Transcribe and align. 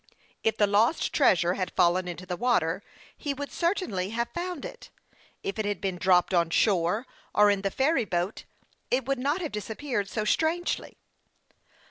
If 0.43 0.57
the 0.57 0.65
lost 0.65 1.13
treasure 1.13 1.53
had 1.53 1.75
fallen 1.75 2.07
into 2.07 2.25
the 2.25 2.35
water, 2.35 2.81
he 3.15 3.35
would 3.35 3.51
certainly 3.51 4.09
have 4.09 4.29
found 4.33 4.65
it. 4.65 4.89
If 5.43 5.59
it 5.59 5.65
had 5.65 5.79
been 5.79 5.99
dropped 5.99 6.33
on 6.33 6.49
shore 6.49 7.05
or 7.35 7.51
in 7.51 7.61
the 7.61 7.69
ferry 7.69 8.05
boat, 8.05 8.45
it 8.89 9.05
could 9.05 9.19
not 9.19 9.41
have 9.41 9.51
disap 9.51 9.77
peared 9.77 10.09
so 10.09 10.25
strangely. 10.25 10.97